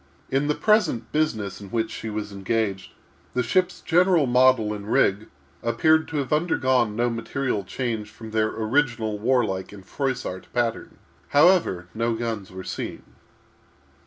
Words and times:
In 0.31 0.47
the 0.47 0.55
present 0.55 1.11
business 1.11 1.61
in 1.61 1.69
which 1.69 1.91
she 1.91 2.09
was 2.09 2.31
engaged, 2.31 2.93
the 3.35 3.43
ship's 3.43 3.81
general 3.81 4.25
model 4.25 4.73
and 4.73 4.91
rig 4.91 5.27
appeared 5.61 6.07
to 6.07 6.17
have 6.17 6.33
undergone 6.33 6.95
no 6.95 7.07
material 7.11 7.63
change 7.63 8.09
from 8.09 8.31
their 8.31 8.47
original 8.49 9.19
warlike 9.19 9.71
and 9.71 9.85
Froissart 9.85 10.47
pattern. 10.53 10.97
However, 11.27 11.87
no 11.93 12.15
guns 12.15 12.49
were 12.51 12.63
seen. 12.63 13.03